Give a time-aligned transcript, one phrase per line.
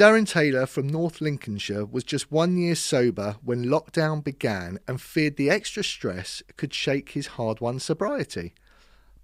[0.00, 5.36] Darron Taylor from North Lincolnshire was just one year sober when lockdown began and feared
[5.36, 8.54] the extra stress could shake his hard won sobriety.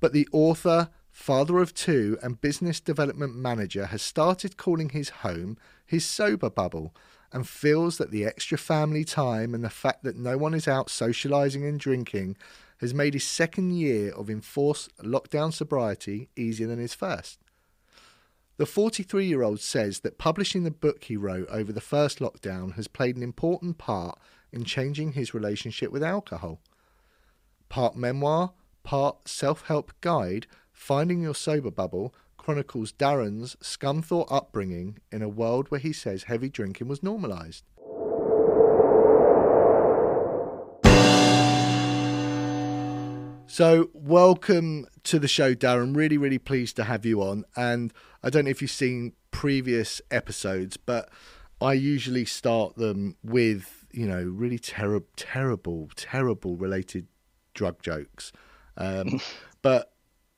[0.01, 5.57] But the author, father of two, and business development manager has started calling his home
[5.87, 6.95] his sober bubble
[7.33, 10.89] and feels that the extra family time and the fact that no one is out
[10.89, 12.37] socialising and drinking
[12.81, 17.39] has made his second year of enforced lockdown sobriety easier than his first.
[18.59, 22.75] The 43 year old says that publishing the book he wrote over the first lockdown
[22.75, 24.19] has played an important part
[24.51, 26.61] in changing his relationship with alcohol.
[27.69, 35.21] Part memoir, part self help guide, Finding Your Sober Bubble chronicles Darron's scunthorpe upbringing in
[35.21, 37.65] a world where he says heavy drinking was normalised.
[43.57, 45.97] So, welcome to the show, Darron.
[45.97, 47.47] Really, really pleased to have you on.
[47.57, 47.91] And
[48.23, 51.09] I don't know if you've seen previous episodes, but
[51.59, 57.07] I usually start them with, you know, really terrible, terrible, terrible related
[57.55, 58.31] drug jokes.
[58.77, 59.23] Um,
[59.63, 59.91] but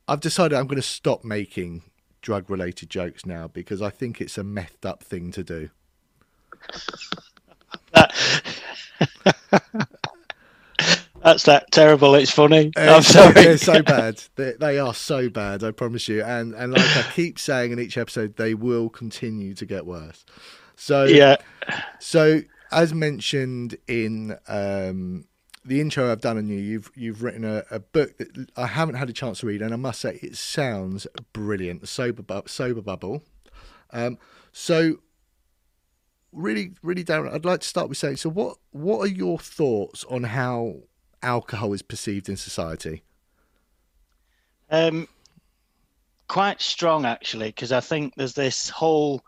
[0.07, 1.91] I've decided I'm going to stop making
[2.23, 5.70] drug related jokes now because I think it's a methed up thing to do.
[11.22, 12.14] That's that terrible.
[12.14, 12.72] It's funny.
[12.77, 13.33] Uh, I'm sorry.
[13.33, 14.22] They're so bad.
[14.36, 15.64] They, they are so bad.
[15.64, 16.22] I promise you.
[16.22, 20.24] And and like I keep saying in each episode, they will continue to get worse.
[20.77, 21.36] So yeah.
[21.98, 25.27] So as mentioned in um,
[25.64, 28.94] the intro I've done on you, you've you've written a, a, book that I haven't
[28.96, 31.89] had a chance to read, and I must say it sounds brilliant.
[31.89, 33.22] Sober Bu- Sober Bubble.
[33.91, 34.19] Um,
[34.52, 34.98] so
[36.33, 40.05] really, really, Darron, I'd like to start with saying, so what what are your thoughts
[40.05, 40.83] on how
[41.22, 43.02] alcohol is perceived in society?
[44.70, 45.08] Um,
[46.28, 49.22] quite strong actually, because I think there's this whole,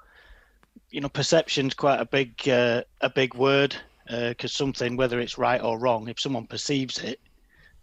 [0.91, 3.77] you know, perception's quite a big uh, a big word.
[4.06, 7.20] Because uh, something, whether it's right or wrong, if someone perceives it,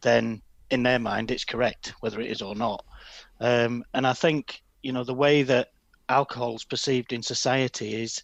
[0.02, 2.84] then in their mind it's correct, whether it is or not.
[3.40, 5.70] Um, and I think you know the way that
[6.10, 8.22] alcohol's perceived in society is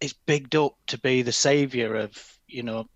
[0.00, 2.12] it's bigged up to be the savior of
[2.54, 2.88] you know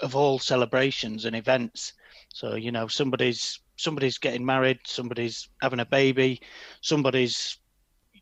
[0.00, 1.92] of all celebrations and events.
[2.28, 6.40] So you know somebody's somebody's getting married, somebody's having a baby,
[6.80, 7.58] somebody's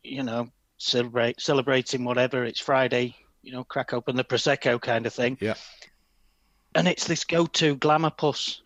[0.03, 2.43] you know celebrate celebrating whatever.
[2.43, 5.37] It's Friday, you know, crack open the prosecco kind of thing.
[5.39, 5.55] Yeah.
[6.75, 8.61] And it's this go-to glamour puss.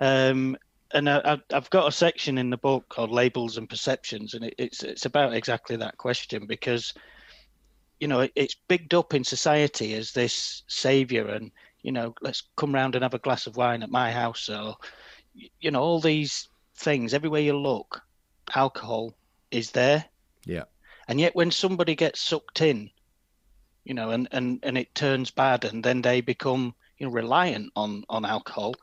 [0.00, 0.56] Um,
[0.92, 4.54] and I, have got a section in the book called labels and perceptions, and it,
[4.58, 6.92] it's it's about exactly that question because,
[8.02, 11.52] you know, it's bigged up in society as this savior, and
[11.84, 14.74] you know, let's come round and have a glass of wine at my house, or
[15.60, 17.14] you know, all these things.
[17.14, 18.02] Everywhere you look,
[18.56, 19.14] alcohol
[19.52, 20.04] is there.
[20.44, 20.64] Yeah.
[21.06, 22.90] And yet, when somebody gets sucked in,
[23.84, 27.70] you know, and, and, and it turns bad, and then they become you know reliant
[27.76, 28.74] on on alcohol,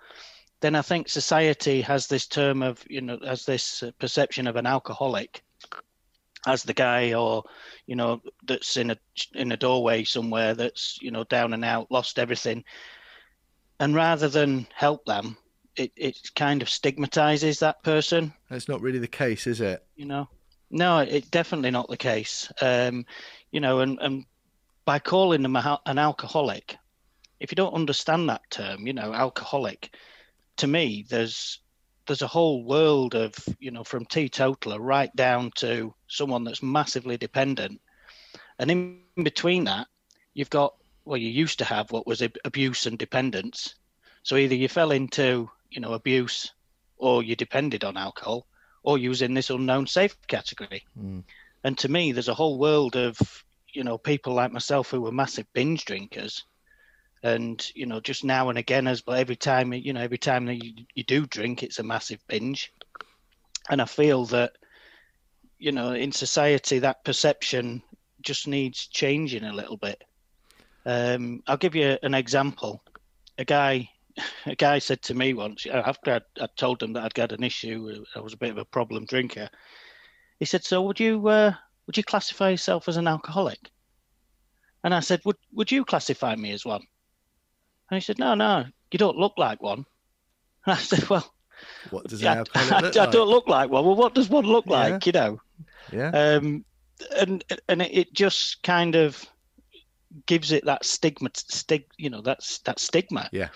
[0.61, 4.55] then I think society has this term of you know has this uh, perception of
[4.55, 5.43] an alcoholic
[6.47, 7.43] as the guy or
[7.85, 8.97] you know that's in a
[9.33, 12.63] in a doorway somewhere that's you know down and out lost everything.
[13.79, 15.37] And rather than help them
[15.75, 18.33] it, it kind of stigmatizes that person.
[18.49, 19.85] That's not really the case is it?
[19.95, 20.27] You know?
[20.69, 22.51] No it's definitely not the case.
[22.61, 23.05] Um
[23.51, 24.25] you know and and
[24.85, 26.77] by calling them a, an alcoholic
[27.39, 29.95] if you don't understand that term you know alcoholic
[30.57, 31.59] to me there's
[32.09, 37.17] there's a whole world of you know from teetotaler right down to someone that's massively
[37.17, 37.79] dependent.
[38.57, 39.87] And in between that
[40.33, 40.73] you've got
[41.05, 43.75] well you used to have what was abuse and dependence.
[44.23, 46.51] So either you fell into you know abuse
[46.97, 48.47] or you depended on alcohol
[48.81, 50.83] or you was in this unknown safe category.
[50.97, 51.23] Mm.
[51.63, 55.11] and to me there's a whole world of you know people like myself who were
[55.11, 56.43] massive binge drinkers
[57.23, 60.45] and you know just now and again as but every time you know every time
[60.45, 62.71] that you, you do drink it's a massive binge.
[63.69, 64.53] And i feel that
[65.57, 67.83] you know in society that perception
[68.21, 70.03] just needs changing a little bit.
[70.85, 72.83] Um, i'll give you an example.
[73.37, 73.89] A guy
[74.45, 77.43] a guy said to me once after I'd, I'd told him that i'd got an
[77.43, 79.49] issue i was a bit of a problem drinker.
[80.39, 81.53] He said so would you uh,
[81.85, 83.59] would you classify yourself as an alcoholic?
[84.85, 86.83] And i said would would you classify me as one
[87.89, 89.85] and he said, No, no, you don't look like one.
[90.65, 91.33] And I said, Well,
[91.89, 92.97] what does I, I, I, like?
[92.97, 93.85] I, don't look like one.
[93.85, 95.05] Well, what does one look like?
[95.05, 95.11] Yeah.
[95.11, 95.41] You know?
[95.91, 96.09] Yeah.
[96.09, 96.65] Um,
[97.17, 99.25] and and it just kind of
[100.25, 103.29] gives it that stigma, stig, you know, that's that stigma.
[103.31, 103.49] Yeah.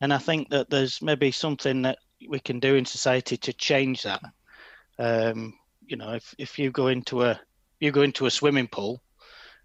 [0.00, 1.98] And I think that there's maybe something that
[2.28, 4.22] we can do in society to change that.
[4.98, 5.54] Um,
[5.86, 7.40] you know, if if you go into a
[7.80, 9.02] you go into a swimming pool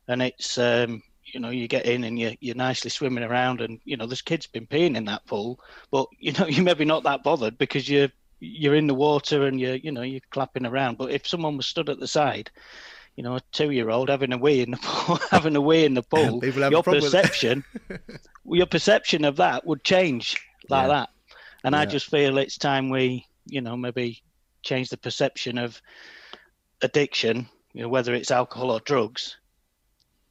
[0.07, 1.01] and it's um,
[1.33, 4.21] you know you get in and you're you're nicely swimming around, and you know there's
[4.21, 5.59] kids been peeing in that pool,
[5.91, 9.59] but you know you're maybe not that bothered because you're you're in the water and
[9.59, 10.97] you're you know you're clapping around.
[10.97, 12.49] But if someone was stood at the side,
[13.15, 16.03] you know, a two-year-old having a wee in the pool, having a wee in the
[16.03, 17.63] pool, your perception,
[18.45, 20.37] your perception of that would change
[20.69, 20.87] like yeah.
[20.87, 21.09] that.
[21.63, 21.81] And yeah.
[21.81, 24.23] I just feel it's time we, you know, maybe
[24.63, 25.81] change the perception of
[26.81, 29.37] addiction, you know, whether it's alcohol or drugs,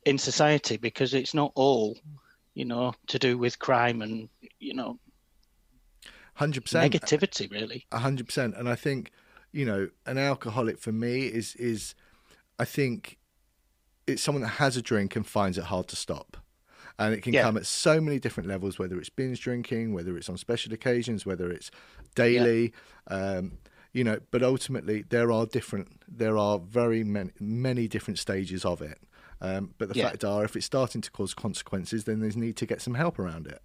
[0.04, 1.98] in society, because it's not all,
[2.54, 4.98] you know, to do with crime and you know,
[6.34, 7.86] hundred percent negativity, really.
[7.92, 9.12] hundred percent, and I think,
[9.52, 11.94] you know, an alcoholic for me is is,
[12.58, 13.18] I think,
[14.06, 16.36] it's someone that has a drink and finds it hard to stop
[17.00, 17.42] and it can yeah.
[17.42, 21.26] come at so many different levels whether it's binge drinking whether it's on special occasions
[21.26, 21.70] whether it's
[22.14, 22.72] daily
[23.10, 23.16] yeah.
[23.16, 23.58] um,
[23.92, 28.80] you know but ultimately there are different there are very many many different stages of
[28.80, 28.98] it
[29.40, 30.08] um, but the yeah.
[30.08, 33.18] fact are if it's starting to cause consequences then there's need to get some help
[33.18, 33.62] around it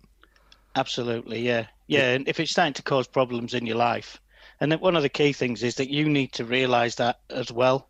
[0.75, 4.19] absolutely yeah yeah and if it's starting to cause problems in your life
[4.61, 7.89] and one of the key things is that you need to realize that as well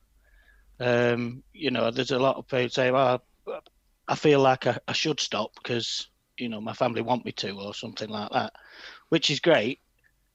[0.80, 3.22] um, you know there's a lot of people say well
[4.08, 7.52] I feel like I, I should stop because you know my family want me to
[7.52, 8.54] or something like that,
[9.10, 9.80] which is great,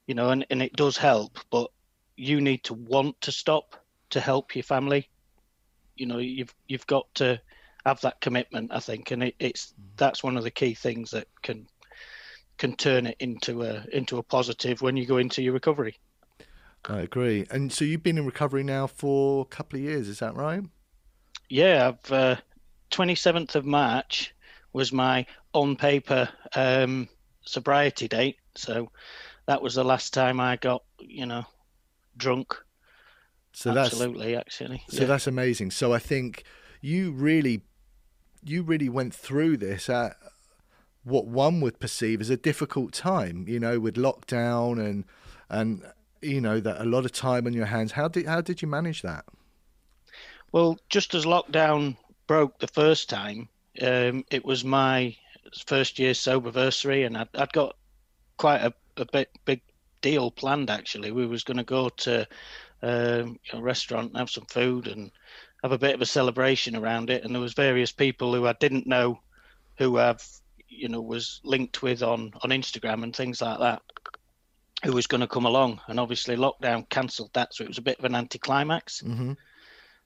[0.07, 1.39] you know, and, and it does help.
[1.51, 1.71] But
[2.17, 3.77] you need to want to stop
[4.11, 5.09] to help your family.
[6.01, 7.41] You know, you've you've got to
[7.85, 8.73] have that commitment.
[8.73, 11.67] I think, and it, it's that's one of the key things that can
[12.59, 15.97] can turn it into a into a positive when you go into your recovery.
[16.89, 17.47] I agree.
[17.51, 20.63] And so you've been in recovery now for a couple of years, is that right?
[21.49, 22.37] Yeah, I've uh,
[22.91, 24.35] 27th of March
[24.73, 27.09] was my on paper um,
[27.43, 28.37] sobriety date.
[28.55, 28.91] So
[29.47, 31.45] that was the last time I got, you know,
[32.17, 32.55] drunk.
[33.53, 34.83] So absolutely, actually.
[34.89, 35.07] So yeah.
[35.07, 35.71] that's amazing.
[35.71, 36.45] So I think
[36.81, 37.63] you really,
[38.45, 40.17] you really went through this at
[41.05, 43.47] what one would perceive as a difficult time.
[43.49, 45.05] You know, with lockdown and
[45.49, 45.83] and
[46.23, 47.93] you know that a lot of time on your hands.
[47.93, 49.25] How did how did you manage that?
[50.53, 53.49] Well, just as lockdown broke the first time,
[53.83, 55.17] um, it was my
[55.67, 57.77] first year sober anniversary, and I'd, I'd got
[58.37, 59.61] quite a, a bit big
[60.01, 60.71] deal planned.
[60.71, 62.27] Actually, we was going to go to
[62.83, 65.11] um, a restaurant and have some food and
[65.63, 67.25] have a bit of a celebration around it.
[67.25, 69.21] And there was various people who I didn't know,
[69.79, 70.25] who I've
[70.69, 73.83] you know was linked with on on Instagram and things like that,
[74.85, 75.81] who was going to come along.
[75.89, 79.03] And obviously, lockdown cancelled that, so it was a bit of an anticlimax.
[79.03, 79.33] Mm-hmm.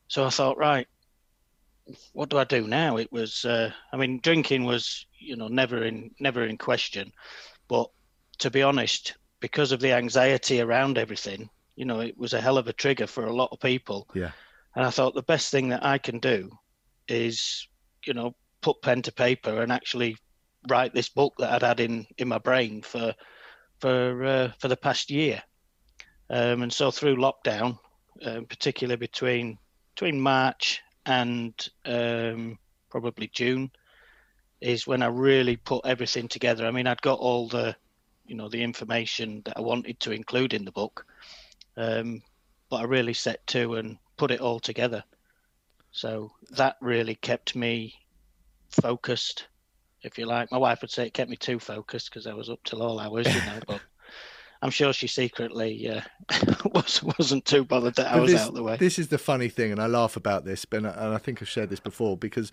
[0.08, 0.86] So I thought, right,
[2.12, 2.96] what do I do now?
[2.96, 7.12] It was, uh, I mean, drinking was, you know, never in never in question,
[7.68, 7.90] but
[8.38, 12.58] to be honest, because of the anxiety around everything, you know, it was a hell
[12.58, 14.08] of a trigger for a lot of people.
[14.14, 14.30] Yeah.
[14.76, 16.50] And I thought the best thing that I can do
[17.08, 17.68] is,
[18.04, 20.16] you know, put pen to paper and actually
[20.68, 23.14] write this book that I'd had in in my brain for
[23.78, 25.42] for uh, for the past year.
[26.30, 27.78] Um, and so through lockdown,
[28.22, 29.58] um, particularly between
[29.94, 31.54] between March and
[31.84, 32.58] um,
[32.90, 33.70] probably June
[34.60, 36.66] is when I really put everything together.
[36.66, 37.76] I mean, I'd got all the,
[38.26, 41.06] you know, the information that I wanted to include in the book,
[41.76, 42.22] um,
[42.70, 45.04] but I really set to and put it all together.
[45.92, 47.94] So that really kept me
[48.70, 49.46] focused,
[50.02, 50.50] if you like.
[50.50, 52.98] My wife would say it kept me too focused because I was up till all
[52.98, 53.60] hours, you know.
[53.66, 53.80] but
[54.60, 56.00] I'm sure she secretly uh,
[56.74, 58.76] was, wasn't too bothered that I was this, out of the way.
[58.76, 61.48] This is the funny thing, and I laugh about this, but and I think I've
[61.48, 62.50] shared this before because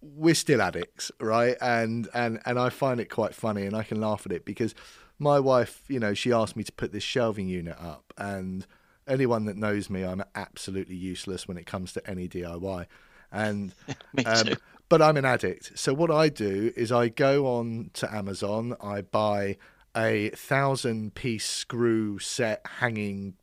[0.00, 1.56] we're still addicts, right?
[1.60, 4.74] And and and I find it quite funny, and I can laugh at it because
[5.18, 8.66] my wife, you know, she asked me to put this shelving unit up, and
[9.08, 12.86] anyone that knows me, I'm absolutely useless when it comes to any DIY,
[13.32, 13.74] and
[14.26, 14.54] um,
[14.88, 15.78] but I'm an addict.
[15.78, 19.56] So what I do is I go on to Amazon, I buy
[19.96, 23.34] a thousand piece screw set hanging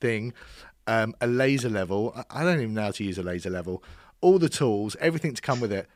[0.00, 0.34] thing,
[0.86, 2.14] um, a laser level.
[2.30, 3.82] I don't even know how to use a laser level.
[4.20, 5.88] All the tools, everything to come with it.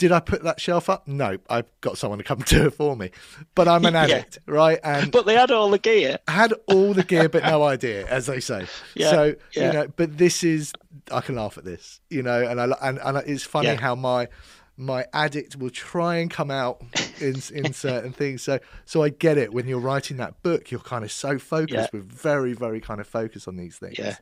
[0.00, 1.06] Did I put that shelf up?
[1.06, 3.10] No, I've got someone to come do it for me.
[3.54, 4.54] But I'm an addict, yeah.
[4.54, 4.78] right?
[4.82, 6.18] And but they had all the gear.
[6.26, 8.66] Had all the gear, but no idea, as they say.
[8.94, 9.66] Yeah, so yeah.
[9.66, 10.72] you know, but this is
[11.12, 14.28] I can laugh at this, you know, and I and, and it's funny how my
[14.80, 16.82] my addict will try and come out
[17.20, 18.42] in in certain things.
[18.42, 19.52] So so I get it.
[19.52, 21.74] When you're writing that book, you're kind of so focused.
[21.74, 21.88] Yeah.
[21.92, 23.98] We're very very kind of focused on these things.
[23.98, 24.16] Yeah.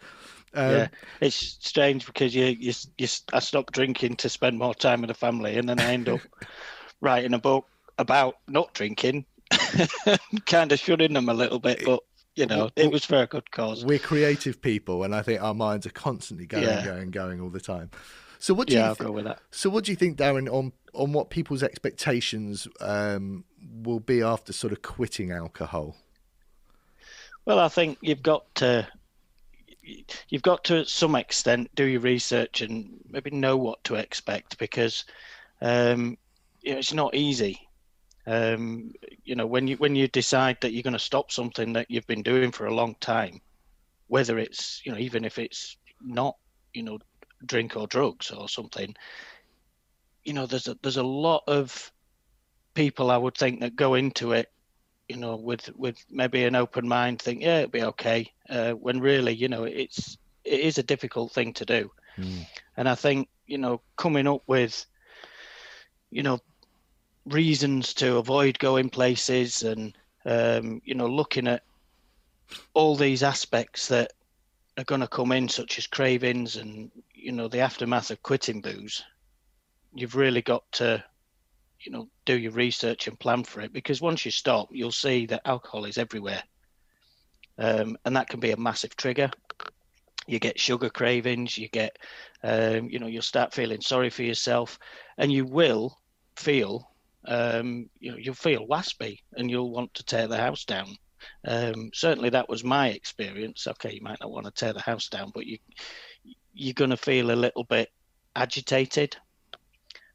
[0.55, 0.89] Um, yeah,
[1.21, 5.15] it's strange because you, you you I stopped drinking to spend more time with the
[5.15, 6.21] family, and then I end up
[7.01, 7.67] writing a book
[7.99, 9.27] about not drinking,
[10.47, 12.01] kind of shutting them a little bit, but
[12.35, 13.85] you know, it was for a good cause.
[13.85, 16.85] We're creative people, and I think our minds are constantly going, yeah.
[16.85, 17.91] going, going all the time.
[18.39, 19.41] So what do yeah, you I'll go with that.
[19.51, 23.45] So what do you think, Darron, on on what people's expectations um,
[23.83, 25.97] will be after sort of quitting alcohol?
[27.45, 28.87] Well, I think you've got to
[30.29, 34.59] you've got to at some extent do your research and maybe know what to expect
[34.59, 35.05] because
[35.61, 36.19] um,
[36.63, 37.67] you know, it's not easy.
[38.27, 38.93] Um,
[39.25, 42.07] you know, when you when you decide that you're going to stop something that you've
[42.07, 43.41] been doing for a long time,
[44.09, 46.37] whether it's you know even if it's not
[46.75, 46.99] you know
[47.47, 48.95] drink or drugs or something,
[50.25, 51.93] you know there's a there's a lot of
[52.75, 54.49] people I would think that go into it
[55.09, 58.31] you know, with with maybe an open mind, think yeah, it'll be okay.
[58.49, 62.47] Uh, when really, you know, it's it is a difficult thing to do, Mm.
[62.77, 64.85] and I think you know, coming up with,
[66.11, 66.39] you know,
[67.25, 71.63] reasons to avoid going places, and um, you know, looking at
[72.75, 74.13] all these aspects that
[74.79, 78.61] are going to come in, such as cravings and you know the aftermath of quitting
[78.61, 79.03] booze.
[79.93, 81.05] You've really got to
[81.81, 83.73] you know do your research and plan for it.
[83.73, 86.43] Because once you stop you'll see that alcohol is everywhere.
[87.59, 89.31] Um, and that can be a massive trigger.
[90.29, 91.99] You get sugar cravings you get
[92.45, 94.79] um, you know you'll start feeling sorry for yourself
[95.17, 95.99] and you will
[96.37, 96.89] feel
[97.25, 100.97] um, you know you'll feel waspy and you'll want to tear the house down
[101.47, 105.09] um, certainly that was my experience okay you might not want to tear the house
[105.09, 105.59] down but you
[106.55, 107.89] you're going to feel a little bit
[108.35, 109.17] agitated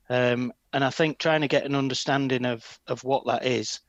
[0.10, 3.80] um, and I think trying to get an understanding of of what that is,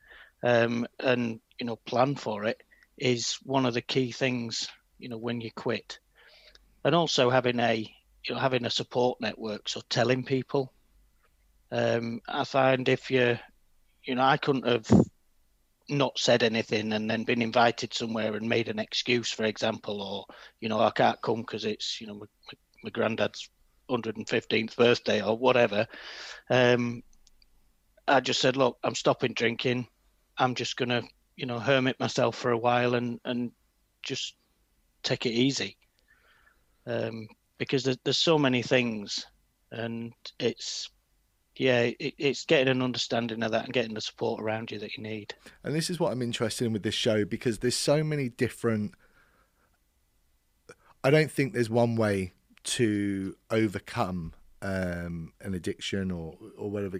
[0.43, 2.61] um, and you know plan for it
[2.97, 4.69] is one of the key things.
[4.97, 5.99] You know when you quit,
[6.83, 10.71] and also having a you know having a support network, so telling people.
[11.71, 13.37] Um, I find if you,
[14.03, 14.87] you know, I couldn't have
[15.89, 20.25] not said anything and then been invited somewhere and made an excuse, for example, or
[20.59, 22.25] you know I can't come because it's you know my,
[22.83, 23.49] my, granddad's
[23.89, 25.87] 115th birthday or whatever,
[26.49, 27.03] um,
[28.07, 29.87] I just said, look, I'm stopping drinking.
[30.37, 31.03] I'm just gonna,
[31.35, 33.51] you know, hermit myself for a while and and
[34.03, 34.35] just
[35.03, 35.77] take it easy.
[36.87, 37.27] Um,
[37.57, 39.25] because there's, there's so many things,
[39.71, 40.89] and it's
[41.55, 44.97] yeah, it, it's getting an understanding of that and getting the support around you that
[44.97, 45.33] you need.
[45.63, 48.93] And this is what I'm interested in with this show because there's so many different.
[51.03, 52.33] I don't think there's one way
[52.63, 56.99] to overcome um, an addiction or or whatever.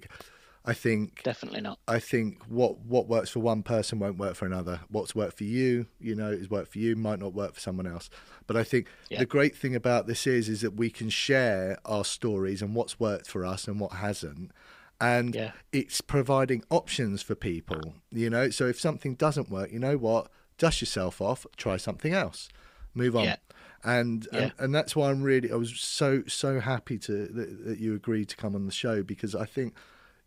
[0.68, 1.80] I think Definitely not.
[1.88, 4.82] I think what what works for one person won't work for another.
[4.90, 7.88] What's worked for you, you know, is worked for you might not work for someone
[7.88, 8.10] else.
[8.48, 9.20] But I think Yeah.
[9.20, 13.00] the great thing about this is is that we can share our stories and what's
[13.00, 14.52] worked for us and what hasn't.
[15.00, 15.52] And Yeah.
[15.72, 18.50] it's providing options for people, you know.
[18.50, 20.32] So if something doesn't work, you know what?
[20.58, 22.50] Dust yourself off, try something else.
[22.94, 23.26] Move on.
[23.26, 23.36] Yeah.
[23.84, 27.78] And, and and that's why I'm really I was so so happy to that, that
[27.78, 29.76] you agreed to come on the show because I think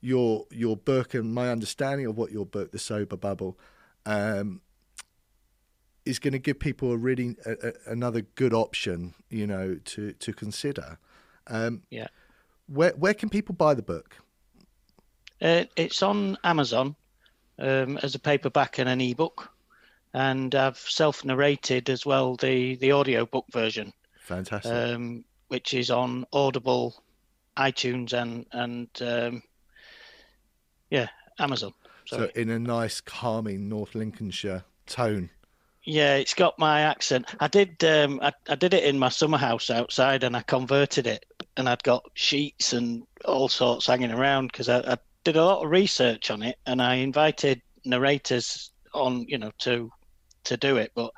[0.00, 3.58] your your book and my understanding of what your book, The Sober Bubble,
[4.06, 4.60] um,
[6.04, 10.12] is going to give people a really a, a, another good option, you know, to
[10.12, 10.98] to consider.
[11.46, 12.08] Um, Yeah.
[12.66, 14.16] Where where can people buy the book?
[15.40, 16.96] Uh, it's on Amazon
[17.58, 19.50] um, as a paperback and an ebook,
[20.12, 24.72] and I've self-narrated as well the the audio book version, Fantastic.
[24.72, 27.02] um, which is on Audible,
[27.56, 29.42] iTunes, and and um,
[30.90, 31.72] yeah, Amazon.
[32.06, 35.30] so in a nice, calming North Lincolnshire tone.
[35.84, 37.34] Yeah, it's got my accent.
[37.40, 41.06] I did um, I, I did it in my summer house outside, and I converted
[41.06, 41.24] it,
[41.56, 45.64] and I'd got sheets and all sorts hanging around because I, I did a lot
[45.64, 49.90] of research on it, and I invited narrators on, you know, to
[50.44, 50.92] to do it.
[50.94, 51.12] But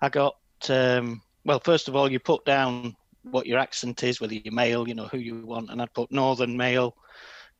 [0.00, 0.36] I got
[0.70, 1.60] um, well.
[1.60, 5.06] First of all, you put down what your accent is, whether you're male, you know,
[5.06, 6.96] who you want, and I'd put northern male,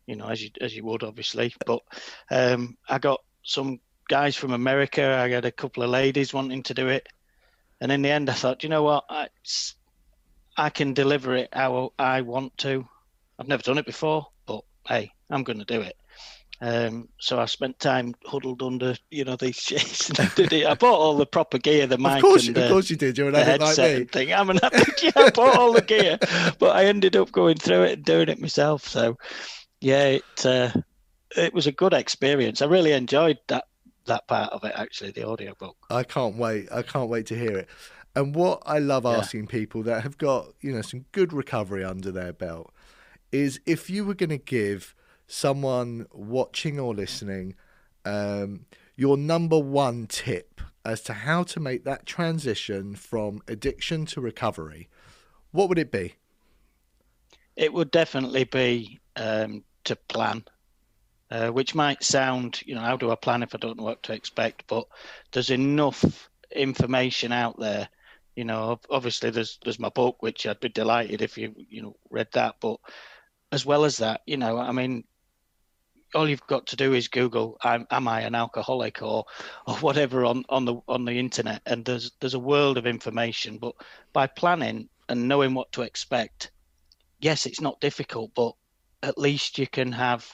[0.07, 1.55] you know, as you as you would obviously.
[1.67, 1.83] But
[2.31, 5.05] um, I got some guys from America.
[5.05, 7.09] I had a couple of ladies wanting to do it,
[7.81, 9.29] and in the end, I thought, you know what, I,
[10.57, 12.87] I can deliver it how I want to.
[13.39, 15.97] I've never done it before, but hey, I'm going to do it.
[16.63, 20.13] Um, so I spent time huddled under, you know, these shades.
[20.17, 20.65] and did it.
[20.65, 22.95] I bought all the proper gear, the mic of course, and of the, course you
[22.95, 23.19] did.
[23.19, 24.05] You're an the addict like me.
[24.05, 24.33] thing.
[24.33, 25.03] I'm an addict.
[25.03, 26.19] Yeah, I bought all the gear,
[26.61, 28.87] but I ended up going through it and doing it myself.
[28.87, 29.19] So,
[29.83, 30.71] yeah, it uh,
[31.37, 32.63] it was a good experience.
[32.63, 33.65] I really enjoyed that
[34.07, 34.73] that part of it.
[34.75, 35.77] Actually, the audiobook.
[35.91, 36.69] I can't wait.
[36.73, 37.69] I can't wait to hear it.
[38.15, 39.19] And what I love Yeah.
[39.19, 42.73] asking people that have got, you know, some good recovery under their belt
[43.31, 44.95] is if you were going to give
[45.27, 47.55] someone watching or listening
[48.05, 54.21] um, your number one tip as to how to make that transition from addiction to
[54.21, 54.89] recovery,
[55.53, 56.15] what would it be?
[57.57, 60.45] it would definitely be um, to plan,
[61.31, 64.03] uh, which might sound, you know, how do I plan if I don't know what
[64.05, 64.65] to expect?
[64.67, 64.87] But
[65.33, 67.89] there's enough information out there.
[68.37, 71.97] You know, obviously there's there's my book, which I'd be delighted if you you know
[72.11, 72.57] read that.
[72.61, 72.79] But
[73.51, 75.05] as well as that, you know, I mean,
[76.15, 79.25] all you've got to do is Google, "Am, am I an alcoholic?" or
[79.67, 83.59] or whatever on, on the on the internet, and there's there's a world of information.
[83.59, 83.75] But
[84.13, 86.51] by planning and knowing what to expect,
[87.21, 88.55] yes, it's not difficult, but
[89.03, 90.31] at least you can have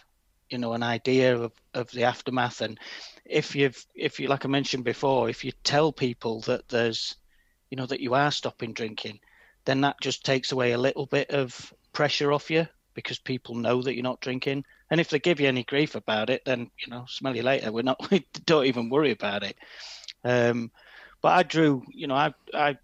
[0.50, 2.60] you know an idea of, of the aftermath.
[2.60, 2.78] And
[3.24, 7.16] if you've if you like i mentioned before if you tell people that there's
[7.70, 9.20] you know that you are stopping drinking
[9.66, 13.82] then that just takes away a little bit of pressure off you because people know
[13.82, 14.64] that you're not drinking.
[14.90, 17.72] And if they give you any grief about it then you know smell you later.
[17.72, 19.56] We're not we don't even worry about it.
[20.24, 20.70] Um,
[21.20, 22.76] but i drew you know i i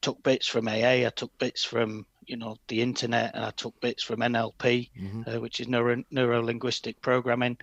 [0.00, 3.80] took bits from aa i took bits from you know the internet and I took
[3.80, 5.22] bits from NLP, mm-hmm.
[5.26, 7.58] uh, which is neuro neuro linguistic programming.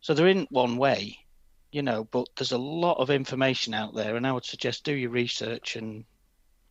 [0.00, 1.18] So they're in one way,
[1.70, 4.92] you know, but there's a lot of information out there, and I would suggest do
[4.92, 6.04] your research and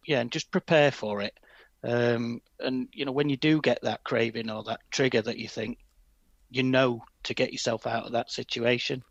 [0.05, 1.37] yeah, and just prepare for it.
[1.83, 5.47] Um, and you know, when you do get that craving or that trigger that you
[5.47, 5.79] think,
[6.49, 9.03] you know, to get yourself out of that situation.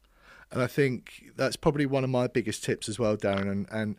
[0.52, 3.50] And I think that's probably one of my biggest tips as well, Darron.
[3.50, 3.96] And, and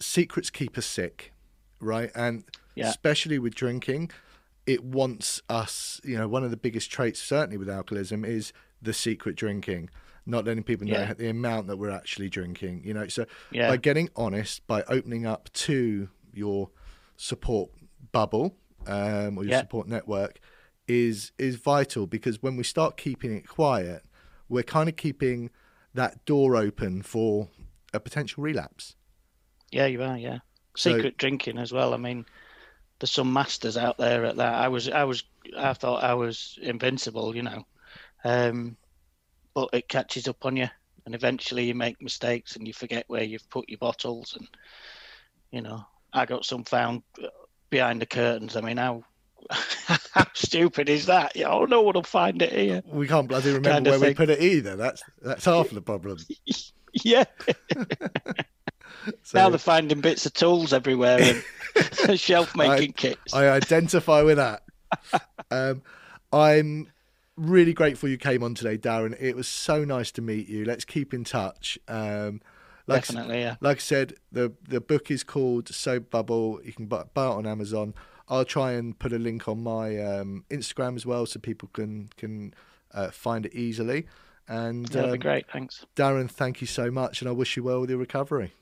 [0.00, 1.32] secrets keep us sick,
[1.80, 2.10] right?
[2.14, 2.88] And yeah.
[2.88, 4.10] especially with drinking.
[4.66, 8.92] It wants us, you know, one of the biggest traits, certainly with alcoholism, is the
[8.92, 9.90] secret drinking.
[10.26, 11.12] Not letting people know yeah.
[11.12, 13.08] the amount that we're actually drinking, you know.
[13.08, 13.68] So yeah.
[13.68, 16.70] by getting honest, by opening up to your
[17.16, 17.70] support
[18.10, 20.40] bubble um, or your support network,
[20.86, 24.04] is is vital because when we start keeping it quiet,
[24.48, 25.50] we're kind of keeping
[25.94, 27.48] that door open for
[27.92, 28.96] a potential relapse.
[29.70, 30.16] Yeah, you are.
[30.16, 30.38] Yeah,
[30.76, 31.94] secret so, drinking as well.
[31.94, 32.26] I mean,
[33.04, 34.54] there's some masters out there at that.
[34.54, 35.24] I was I was
[35.58, 37.66] I thought I was invincible, you know,
[38.24, 38.78] um,
[39.52, 40.70] but it catches up on you,
[41.04, 44.48] and eventually you make mistakes and you forget where you've put your bottles, and
[45.50, 47.02] you know I got some found
[47.68, 48.56] behind the curtains.
[48.56, 49.04] I mean how.
[49.50, 51.36] how stupid is that?
[51.36, 52.82] Yeah, know, no one will find it here.
[52.86, 54.08] We can't bloody remember kind where thing.
[54.08, 54.76] we put it either.
[54.76, 56.16] That's that's half of the problem.
[57.04, 57.24] yeah.
[59.22, 61.42] so, now they're finding bits of tools everywhere
[62.08, 63.34] and shelf making kits.
[63.34, 64.62] I identify with that.
[65.50, 65.82] um,
[66.32, 66.88] I'm
[67.36, 69.16] really grateful you came on today, Darron.
[69.20, 70.64] It was so nice to meet you.
[70.64, 71.78] Let's keep in touch.
[71.88, 72.40] Um,
[72.86, 73.56] like, Definitely, yeah.
[73.60, 76.60] Like I said, the the book is called Sober Bubble.
[76.62, 77.94] You can buy, buy it on Amazon.
[78.28, 82.10] I'll try and put a link on my um, Instagram as well, so people can
[82.16, 82.54] can
[82.92, 84.06] uh, find it easily.
[84.46, 85.50] And that'd um, be great.
[85.50, 86.30] Thanks, Darron.
[86.30, 88.52] Thank you so much, and I wish you well with your recovery.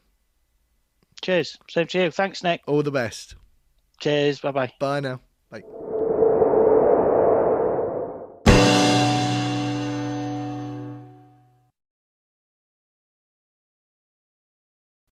[1.22, 1.58] Cheers.
[1.70, 2.10] Same to you.
[2.10, 2.60] Thanks, Nick.
[2.66, 3.36] All the best.
[4.00, 4.40] Cheers.
[4.40, 4.72] Bye bye.
[4.78, 5.20] Bye now.
[5.50, 5.62] Bye.